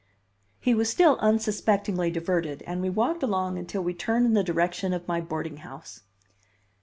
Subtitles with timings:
[0.59, 4.93] He was still unsuspectingly diverted; and we walked along until we turned in the direction
[4.93, 6.01] of my boarding house.